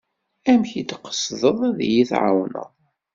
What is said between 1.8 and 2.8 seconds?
yi-εawneḍ?